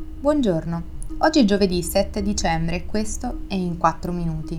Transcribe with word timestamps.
Buongiorno, 0.00 0.82
oggi 1.18 1.40
è 1.40 1.44
giovedì 1.44 1.82
7 1.82 2.22
dicembre 2.22 2.76
e 2.76 2.86
questo 2.86 3.40
è 3.48 3.54
In 3.54 3.76
4 3.76 4.12
Minuti, 4.12 4.58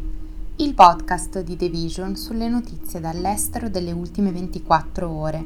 il 0.58 0.74
podcast 0.76 1.42
di 1.42 1.56
The 1.56 1.68
Vision 1.68 2.16
sulle 2.16 2.48
notizie 2.48 3.00
dall'estero 3.00 3.68
delle 3.68 3.92
ultime 3.92 4.32
24 4.32 5.10
ore. 5.10 5.44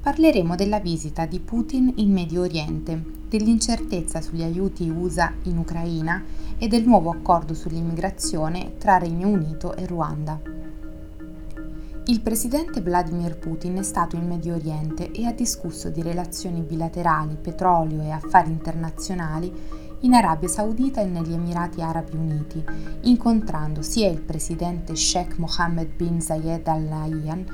Parleremo 0.00 0.54
della 0.54 0.80
visita 0.80 1.26
di 1.26 1.38
Putin 1.38 1.92
in 1.96 2.12
Medio 2.12 2.40
Oriente, 2.40 2.98
dell'incertezza 3.28 4.22
sugli 4.22 4.42
aiuti 4.42 4.88
USA 4.88 5.30
in 5.42 5.58
Ucraina 5.58 6.24
e 6.56 6.66
del 6.66 6.86
nuovo 6.86 7.10
accordo 7.10 7.52
sull'immigrazione 7.52 8.78
tra 8.78 8.96
Regno 8.96 9.28
Unito 9.28 9.76
e 9.76 9.84
Ruanda. 9.84 10.55
Il 12.08 12.20
presidente 12.20 12.80
Vladimir 12.80 13.36
Putin 13.36 13.78
è 13.78 13.82
stato 13.82 14.14
in 14.14 14.28
Medio 14.28 14.54
Oriente 14.54 15.10
e 15.10 15.26
ha 15.26 15.32
discusso 15.32 15.90
di 15.90 16.02
relazioni 16.02 16.60
bilaterali, 16.60 17.34
petrolio 17.34 18.00
e 18.00 18.10
affari 18.10 18.48
internazionali 18.48 19.52
in 20.02 20.14
Arabia 20.14 20.46
Saudita 20.46 21.00
e 21.00 21.06
negli 21.06 21.32
Emirati 21.32 21.82
Arabi 21.82 22.14
Uniti, 22.14 22.64
incontrando 23.02 23.82
sia 23.82 24.08
il 24.08 24.20
presidente 24.20 24.94
Sheikh 24.94 25.36
Mohammed 25.38 25.96
bin 25.96 26.20
Zayed 26.20 26.68
Al 26.68 26.82
Nahyan 26.82 27.44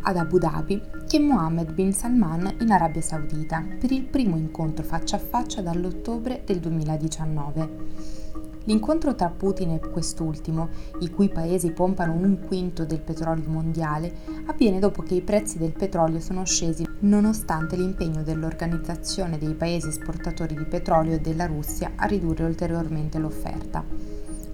ad 0.00 0.16
Abu 0.16 0.38
Dhabi 0.38 0.82
che 1.06 1.20
Mohammed 1.20 1.72
bin 1.72 1.92
Salman 1.92 2.56
in 2.58 2.72
Arabia 2.72 3.02
Saudita 3.02 3.64
per 3.78 3.92
il 3.92 4.02
primo 4.02 4.36
incontro 4.36 4.84
faccia 4.84 5.14
a 5.14 5.20
faccia 5.20 5.62
dall'ottobre 5.62 6.42
del 6.44 6.58
2019. 6.58 8.21
L'incontro 8.64 9.14
tra 9.14 9.28
Putin 9.28 9.70
e 9.70 9.80
quest'ultimo, 9.80 10.68
i 11.00 11.10
cui 11.10 11.28
paesi 11.28 11.72
pompano 11.72 12.12
un 12.12 12.38
quinto 12.46 12.84
del 12.84 13.00
petrolio 13.00 13.48
mondiale, 13.48 14.14
avviene 14.46 14.78
dopo 14.78 15.02
che 15.02 15.14
i 15.14 15.22
prezzi 15.22 15.58
del 15.58 15.72
petrolio 15.72 16.20
sono 16.20 16.44
scesi 16.44 16.86
nonostante 17.00 17.76
l'impegno 17.76 18.22
dell'Organizzazione 18.22 19.38
dei 19.38 19.54
Paesi 19.54 19.88
esportatori 19.88 20.54
di 20.54 20.64
petrolio 20.64 21.14
e 21.14 21.20
della 21.20 21.46
Russia 21.46 21.92
a 21.96 22.06
ridurre 22.06 22.44
ulteriormente 22.44 23.18
l'offerta. 23.18 23.84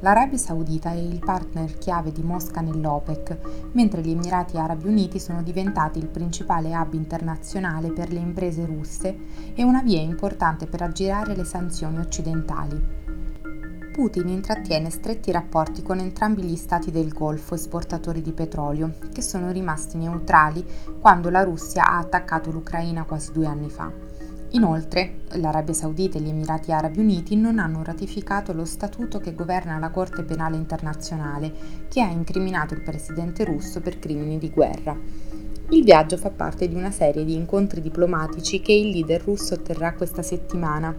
L'Arabia 0.01 0.39
Saudita 0.39 0.93
è 0.93 0.97
il 0.97 1.19
partner 1.19 1.77
chiave 1.77 2.13
di 2.13 2.23
Mosca 2.23 2.61
nell'OPEC, 2.61 3.71
mentre 3.73 4.01
gli 4.01 4.11
Emirati 4.11 4.57
Arabi 4.57 4.87
Uniti 4.87 5.19
sono 5.19 5.43
diventati 5.43 5.99
il 5.99 6.07
principale 6.07 6.75
hub 6.75 6.95
internazionale 6.95 7.91
per 7.91 8.13
le 8.13 8.21
imprese 8.21 8.65
russe 8.65 9.17
e 9.55 9.65
una 9.65 9.83
via 9.83 10.01
importante 10.01 10.67
per 10.67 10.83
aggirare 10.83 11.35
le 11.35 11.45
sanzioni 11.45 11.99
occidentali. 11.99 13.08
Putin 13.99 14.29
intrattiene 14.29 14.91
stretti 14.91 15.33
rapporti 15.33 15.83
con 15.83 15.99
entrambi 15.99 16.43
gli 16.43 16.55
stati 16.55 16.93
del 16.93 17.13
Golfo 17.13 17.57
esportatori 17.57 18.23
di 18.23 18.31
petrolio, 18.31 18.95
che 19.13 19.23
sono 19.23 19.51
rimasti 19.51 19.97
neutrali 19.97 20.65
quando 21.01 21.31
la 21.31 21.43
Russia 21.43 21.85
ha 21.85 21.99
attaccato 21.99 22.53
l'Ucraina 22.53 23.03
quasi 23.03 23.33
due 23.33 23.47
anni 23.47 23.69
fa. 23.69 23.91
Inoltre, 24.51 25.23
l'Arabia 25.31 25.75
Saudita 25.75 26.17
e 26.17 26.21
gli 26.21 26.29
Emirati 26.29 26.71
Arabi 26.71 27.01
Uniti 27.01 27.35
non 27.35 27.59
hanno 27.59 27.83
ratificato 27.83 28.53
lo 28.53 28.65
statuto 28.65 29.19
che 29.19 29.35
governa 29.35 29.81
la 29.81 29.91
Corte 29.91 30.23
Penale 30.23 30.55
Internazionale, 30.55 31.53
che 31.89 32.01
ha 32.01 32.09
incriminato 32.09 32.75
il 32.75 32.83
presidente 32.83 33.45
russo 33.45 33.81
per 33.81 33.99
crimini 33.99 34.39
di 34.39 34.51
guerra. 34.51 34.97
Il 35.71 35.83
viaggio 35.83 36.17
fa 36.17 36.31
parte 36.31 36.69
di 36.69 36.77
una 36.77 36.93
serie 36.93 37.25
di 37.25 37.35
incontri 37.35 37.81
diplomatici 37.81 38.61
che 38.61 38.73
il 38.73 38.91
leader 38.91 39.23
russo 39.25 39.61
terrà 39.61 39.93
questa 39.95 40.23
settimana 40.23 40.95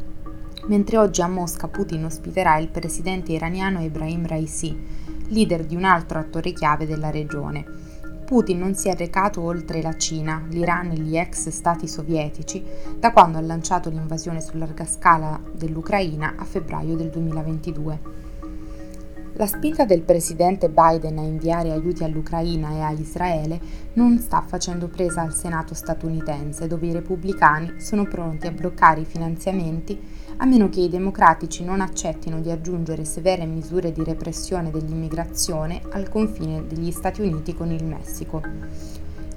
mentre 0.70 0.98
oggi 0.98 1.22
a 1.22 1.28
Mosca 1.28 1.68
Putin 1.68 2.06
ospiterà 2.06 2.58
il 2.58 2.70
presidente 2.70 3.32
iraniano 3.32 3.82
Ebrahim 3.82 4.28
Raisi, 4.28 4.78
leader 5.30 5.66
di 5.66 5.76
un 5.76 5.84
altro 5.84 6.20
attore 6.20 6.54
chiave 6.54 6.86
della 6.86 7.10
regione. 7.10 7.66
Putin 8.24 8.60
non 8.60 8.76
si 8.76 8.88
è 8.88 8.96
recato 8.96 9.42
oltre 9.42 9.82
la 9.82 9.98
Cina, 9.98 10.46
l'Iran 10.48 10.92
e 10.92 11.00
gli 11.00 11.18
ex 11.18 11.50
stati 11.50 11.88
sovietici 11.88 12.64
da 13.00 13.12
quando 13.12 13.40
ha 13.40 13.42
lanciato 13.42 13.90
l'invasione 13.90 14.42
su 14.42 14.58
larga 14.58 14.86
scala 14.86 15.42
dell'Ucraina 15.52 16.36
a 16.38 16.46
febbraio 16.46 16.96
del 16.96 17.10
2022. 17.10 18.29
La 19.40 19.48
spinta 19.48 19.86
del 19.86 20.02
presidente 20.02 20.68
Biden 20.68 21.18
a 21.18 21.22
inviare 21.22 21.72
aiuti 21.72 22.04
all'Ucraina 22.04 22.72
e 22.72 22.82
a 22.82 22.92
Israele 22.92 23.58
non 23.94 24.20
sta 24.20 24.42
facendo 24.46 24.90
presa 24.90 25.22
al 25.22 25.34
Senato 25.34 25.74
statunitense, 25.74 26.68
dove 26.68 26.88
i 26.88 26.92
repubblicani 26.92 27.80
sono 27.80 28.04
pronti 28.04 28.48
a 28.48 28.52
bloccare 28.52 29.00
i 29.00 29.06
finanziamenti 29.06 29.98
a 30.36 30.46
meno 30.46 30.68
che 30.68 30.82
i 30.82 30.90
democratici 30.90 31.64
non 31.64 31.80
accettino 31.80 32.42
di 32.42 32.52
aggiungere 32.52 33.06
severe 33.06 33.46
misure 33.46 33.94
di 33.94 34.04
repressione 34.04 34.72
dell'immigrazione 34.72 35.84
al 35.92 36.10
confine 36.10 36.68
degli 36.68 36.92
Stati 36.92 37.22
Uniti 37.22 37.54
con 37.54 37.72
il 37.72 37.86
Messico. 37.86 38.42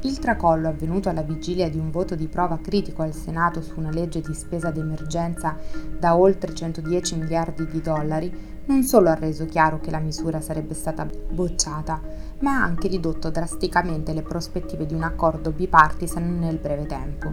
Il 0.05 0.19
tracollo 0.19 0.67
avvenuto 0.67 1.09
alla 1.09 1.23
vigilia 1.23 1.71
di 1.71 1.79
un 1.79 1.93
voto 1.93 2.17
di 2.17 2.27
prova 2.27 2.59
critico 2.61 3.03
al 3.03 3.15
Senato 3.15 3.63
su 3.63 3.75
una 3.79 3.93
legge 3.93 4.21
di 4.21 4.35
spesa 4.35 4.73
d'emergenza 4.73 5.57
da 5.97 6.17
oltre 6.17 6.53
110 6.53 7.19
miliardi 7.19 7.69
di 7.69 7.81
dollari 7.81 8.51
non 8.65 8.83
solo 8.83 9.11
ha 9.11 9.15
reso 9.15 9.47
chiaro 9.47 9.79
che 9.79 9.93
la 9.93 10.01
misura 10.01 10.41
sarebbe 10.41 10.75
stata 10.75 11.07
bocciata, 11.31 12.01
ma 12.41 12.57
ha 12.57 12.65
anche 12.65 12.89
ridotto 12.89 13.31
drasticamente 13.31 14.13
le 14.13 14.23
prospettive 14.23 14.87
di 14.87 14.95
un 14.95 15.05
accordo 15.05 15.53
bipartisan 15.53 16.37
nel 16.37 16.59
breve 16.59 16.87
tempo. 16.87 17.33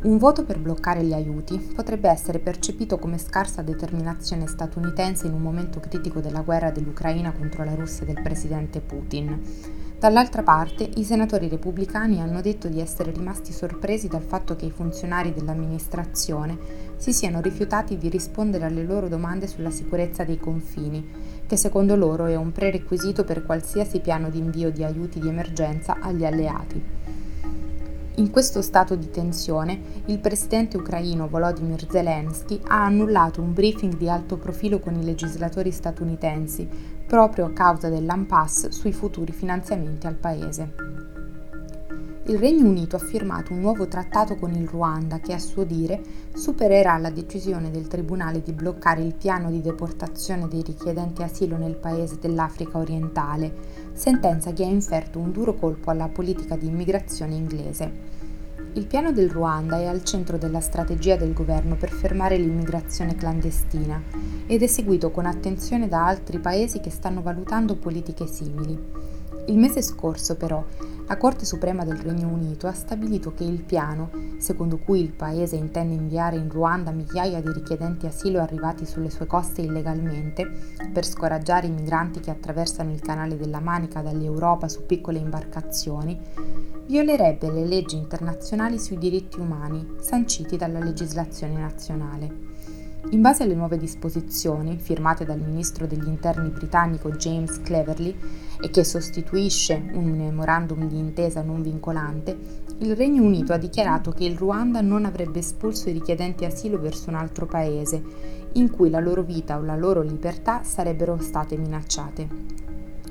Un 0.00 0.16
voto 0.16 0.44
per 0.44 0.58
bloccare 0.60 1.04
gli 1.04 1.12
aiuti 1.12 1.58
potrebbe 1.58 2.08
essere 2.08 2.38
percepito 2.38 2.98
come 2.98 3.18
scarsa 3.18 3.60
determinazione 3.60 4.46
statunitense 4.46 5.26
in 5.26 5.34
un 5.34 5.42
momento 5.42 5.78
critico 5.80 6.20
della 6.20 6.40
guerra 6.40 6.70
dell'Ucraina 6.70 7.32
contro 7.32 7.64
la 7.64 7.74
Russia 7.74 8.06
del 8.06 8.22
presidente 8.22 8.80
Putin. 8.80 9.86
Dall'altra 9.98 10.44
parte, 10.44 10.88
i 10.94 11.02
senatori 11.02 11.48
repubblicani 11.48 12.20
hanno 12.20 12.40
detto 12.40 12.68
di 12.68 12.78
essere 12.80 13.10
rimasti 13.10 13.52
sorpresi 13.52 14.06
dal 14.06 14.22
fatto 14.22 14.54
che 14.54 14.66
i 14.66 14.70
funzionari 14.70 15.34
dell'amministrazione 15.34 16.56
si 16.98 17.12
siano 17.12 17.40
rifiutati 17.40 17.98
di 17.98 18.08
rispondere 18.08 18.66
alle 18.66 18.84
loro 18.84 19.08
domande 19.08 19.48
sulla 19.48 19.70
sicurezza 19.70 20.22
dei 20.22 20.38
confini, 20.38 21.04
che 21.48 21.56
secondo 21.56 21.96
loro 21.96 22.26
è 22.26 22.36
un 22.36 22.52
prerequisito 22.52 23.24
per 23.24 23.44
qualsiasi 23.44 23.98
piano 23.98 24.30
di 24.30 24.38
invio 24.38 24.70
di 24.70 24.84
aiuti 24.84 25.18
di 25.18 25.26
emergenza 25.26 25.96
agli 26.00 26.24
alleati. 26.24 26.80
In 28.18 28.30
questo 28.30 28.62
stato 28.62 28.94
di 28.94 29.10
tensione, 29.10 29.80
il 30.06 30.18
presidente 30.20 30.76
ucraino 30.76 31.28
Volodymyr 31.28 31.86
Zelensky 31.88 32.60
ha 32.66 32.84
annullato 32.84 33.40
un 33.40 33.52
briefing 33.52 33.96
di 33.96 34.08
alto 34.08 34.36
profilo 34.36 34.78
con 34.78 34.94
i 34.94 35.04
legislatori 35.04 35.70
statunitensi, 35.70 36.68
proprio 37.08 37.46
a 37.46 37.52
causa 37.52 37.88
dell'impasse 37.88 38.70
sui 38.70 38.92
futuri 38.92 39.32
finanziamenti 39.32 40.06
al 40.06 40.14
paese. 40.14 40.74
Il 42.26 42.38
Regno 42.38 42.68
Unito 42.68 42.96
ha 42.96 42.98
firmato 42.98 43.54
un 43.54 43.60
nuovo 43.60 43.88
trattato 43.88 44.36
con 44.36 44.52
il 44.52 44.68
Ruanda 44.68 45.18
che, 45.18 45.32
a 45.32 45.38
suo 45.38 45.64
dire, 45.64 46.02
supererà 46.34 46.98
la 46.98 47.08
decisione 47.08 47.70
del 47.70 47.88
Tribunale 47.88 48.42
di 48.42 48.52
bloccare 48.52 49.00
il 49.00 49.14
piano 49.14 49.50
di 49.50 49.62
deportazione 49.62 50.46
dei 50.48 50.62
richiedenti 50.62 51.22
asilo 51.22 51.56
nel 51.56 51.76
paese 51.76 52.18
dell'Africa 52.20 52.76
orientale, 52.76 53.54
sentenza 53.94 54.52
che 54.52 54.62
ha 54.62 54.68
inferto 54.68 55.18
un 55.18 55.32
duro 55.32 55.54
colpo 55.54 55.90
alla 55.90 56.08
politica 56.08 56.56
di 56.56 56.66
immigrazione 56.66 57.34
inglese. 57.34 58.17
Il 58.78 58.86
piano 58.86 59.10
del 59.10 59.28
Ruanda 59.28 59.76
è 59.78 59.86
al 59.86 60.04
centro 60.04 60.38
della 60.38 60.60
strategia 60.60 61.16
del 61.16 61.32
governo 61.32 61.74
per 61.74 61.90
fermare 61.90 62.36
l'immigrazione 62.36 63.16
clandestina 63.16 64.00
ed 64.46 64.62
è 64.62 64.68
seguito 64.68 65.10
con 65.10 65.26
attenzione 65.26 65.88
da 65.88 66.06
altri 66.06 66.38
paesi 66.38 66.78
che 66.78 66.90
stanno 66.90 67.20
valutando 67.20 67.74
politiche 67.74 68.28
simili. 68.28 68.78
Il 69.46 69.58
mese 69.58 69.82
scorso, 69.82 70.36
però, 70.36 70.64
la 71.08 71.16
Corte 71.16 71.44
Suprema 71.44 71.84
del 71.84 71.96
Regno 71.96 72.28
Unito 72.28 72.68
ha 72.68 72.72
stabilito 72.72 73.34
che 73.34 73.42
il 73.42 73.64
piano, 73.64 74.10
secondo 74.38 74.78
cui 74.78 75.00
il 75.00 75.12
paese 75.12 75.56
intende 75.56 75.94
inviare 75.94 76.36
in 76.36 76.48
Ruanda 76.48 76.92
migliaia 76.92 77.40
di 77.40 77.50
richiedenti 77.52 78.06
asilo 78.06 78.40
arrivati 78.40 78.86
sulle 78.86 79.10
sue 79.10 79.26
coste 79.26 79.60
illegalmente, 79.60 80.48
per 80.92 81.04
scoraggiare 81.04 81.66
i 81.66 81.72
migranti 81.72 82.20
che 82.20 82.30
attraversano 82.30 82.92
il 82.92 83.00
canale 83.00 83.36
della 83.36 83.58
Manica 83.58 84.02
dall'Europa 84.02 84.68
su 84.68 84.86
piccole 84.86 85.18
imbarcazioni, 85.18 86.76
violerebbe 86.88 87.50
le 87.52 87.66
leggi 87.66 87.96
internazionali 87.96 88.78
sui 88.78 88.96
diritti 88.96 89.38
umani 89.38 89.96
sanciti 90.00 90.56
dalla 90.56 90.78
legislazione 90.78 91.58
nazionale. 91.58 92.46
In 93.10 93.20
base 93.20 93.42
alle 93.42 93.54
nuove 93.54 93.76
disposizioni, 93.76 94.78
firmate 94.78 95.26
dal 95.26 95.38
ministro 95.38 95.86
degli 95.86 96.08
interni 96.08 96.48
britannico 96.48 97.10
James 97.10 97.60
Cleverly 97.60 98.16
e 98.62 98.70
che 98.70 98.84
sostituisce 98.84 99.90
un 99.92 100.16
memorandum 100.16 100.88
di 100.88 100.96
intesa 100.96 101.42
non 101.42 101.60
vincolante, 101.60 102.64
il 102.78 102.96
Regno 102.96 103.22
Unito 103.22 103.52
ha 103.52 103.58
dichiarato 103.58 104.10
che 104.10 104.24
il 104.24 104.38
Ruanda 104.38 104.80
non 104.80 105.04
avrebbe 105.04 105.40
espulso 105.40 105.90
i 105.90 105.92
richiedenti 105.92 106.46
asilo 106.46 106.80
verso 106.80 107.10
un 107.10 107.16
altro 107.16 107.44
paese, 107.44 108.02
in 108.52 108.70
cui 108.70 108.88
la 108.88 109.00
loro 109.00 109.22
vita 109.22 109.58
o 109.58 109.62
la 109.62 109.76
loro 109.76 110.00
libertà 110.00 110.62
sarebbero 110.64 111.18
state 111.20 111.54
minacciate. 111.58 112.28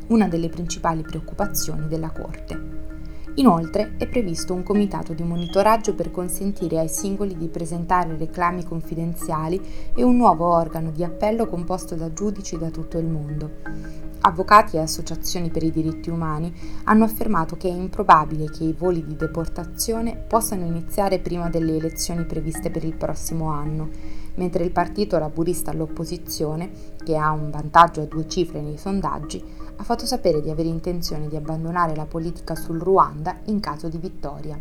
Una 0.08 0.28
delle 0.28 0.50
principali 0.50 1.04
preoccupazioni 1.04 1.88
della 1.88 2.10
Corte. 2.10 2.97
Inoltre 3.40 3.94
è 3.98 4.08
previsto 4.08 4.56
un 4.56 4.64
comitato 4.64 5.14
di 5.14 5.22
monitoraggio 5.22 5.94
per 5.94 6.10
consentire 6.10 6.80
ai 6.80 6.90
singoli 6.90 7.38
di 7.38 7.50
presentare 7.50 8.18
reclami 8.18 8.64
confidenziali 8.64 9.62
e 9.94 10.02
un 10.02 10.18
nuovo 10.18 10.48
organo 10.48 10.90
di 10.90 11.04
appello 11.04 11.46
composto 11.46 11.94
da 11.94 12.12
giudici 12.12 12.58
da 12.58 12.72
tutto 12.72 12.98
il 12.98 13.06
mondo. 13.06 13.52
Avvocati 14.22 14.78
e 14.78 14.80
associazioni 14.80 15.52
per 15.52 15.62
i 15.62 15.70
diritti 15.70 16.10
umani 16.10 16.52
hanno 16.86 17.04
affermato 17.04 17.56
che 17.58 17.70
è 17.70 17.72
improbabile 17.72 18.50
che 18.50 18.64
i 18.64 18.74
voli 18.76 19.06
di 19.06 19.16
deportazione 19.16 20.16
possano 20.16 20.66
iniziare 20.66 21.20
prima 21.20 21.48
delle 21.48 21.76
elezioni 21.76 22.26
previste 22.26 22.72
per 22.72 22.84
il 22.84 22.96
prossimo 22.96 23.52
anno, 23.52 23.90
mentre 24.38 24.64
il 24.64 24.72
partito 24.72 25.20
laburista 25.20 25.72
all'opposizione, 25.72 26.72
che 27.04 27.16
ha 27.16 27.32
un 27.32 27.52
vantaggio 27.52 28.02
a 28.02 28.06
due 28.06 28.28
cifre 28.28 28.62
nei 28.62 28.78
sondaggi, 28.78 29.44
ha 29.76 29.84
fatto 29.84 30.06
sapere 30.06 30.42
di 30.42 30.50
avere 30.50 30.70
intenzione 30.70 31.28
di 31.28 31.36
abbandonare 31.36 31.96
la 31.96 32.06
politica 32.06 32.56
sul 32.56 32.80
Ruanda 32.80 33.38
in 33.46 33.60
caso 33.60 33.90
di 33.90 33.98
vittoria. 33.98 34.60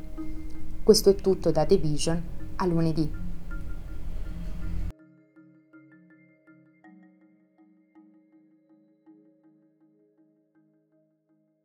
Questo 0.82 1.10
è 1.10 1.14
tutto 1.14 1.50
da 1.50 1.64
The 1.64 1.76
Vision 1.78 2.22
a 2.56 2.66
lunedì. 2.66 3.25